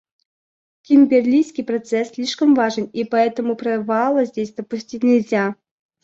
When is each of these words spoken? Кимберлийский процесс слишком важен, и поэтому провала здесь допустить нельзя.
Кимберлийский 0.81 1.63
процесс 1.63 2.09
слишком 2.09 2.55
важен, 2.55 2.85
и 2.85 3.03
поэтому 3.03 3.55
провала 3.55 4.25
здесь 4.25 4.51
допустить 4.51 5.03
нельзя. 5.03 5.55